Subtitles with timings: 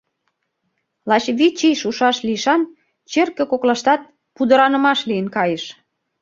[1.09, 2.61] Лач вич ий шушаш лишан
[3.11, 4.01] черке коклаштат
[4.35, 5.63] пудыранымаш лийын кайыш.